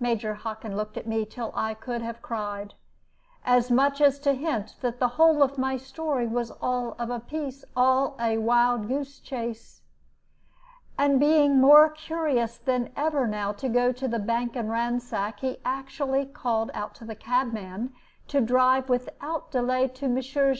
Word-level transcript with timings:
Major 0.00 0.34
Hockin 0.34 0.76
looked 0.76 0.96
at 0.96 1.06
me 1.06 1.24
till 1.24 1.52
I 1.54 1.72
could 1.72 2.02
have 2.02 2.20
cried, 2.20 2.74
as 3.44 3.70
much 3.70 4.00
as 4.00 4.18
to 4.18 4.32
hint 4.32 4.74
that 4.80 4.98
the 4.98 5.06
whole 5.14 5.40
of 5.40 5.56
my 5.56 5.76
story 5.76 6.26
was 6.26 6.50
all 6.60 6.96
of 6.98 7.10
a 7.10 7.20
piece, 7.20 7.64
all 7.76 8.16
a 8.18 8.38
wild 8.38 8.88
goose 8.88 9.20
chase. 9.20 9.82
And 10.98 11.20
being 11.20 11.60
more 11.60 11.88
curious 11.90 12.56
than 12.58 12.90
ever 12.96 13.28
now 13.28 13.52
to 13.52 13.68
go 13.68 13.92
to 13.92 14.08
the 14.08 14.18
bank 14.18 14.56
and 14.56 14.68
ransack, 14.68 15.38
he 15.38 15.58
actually 15.64 16.26
called 16.26 16.72
out 16.74 16.96
to 16.96 17.04
the 17.04 17.14
cabman 17.14 17.92
to 18.26 18.40
drive 18.40 18.88
without 18.88 19.52
delay 19.52 19.86
to 19.86 20.08
Messrs. 20.08 20.56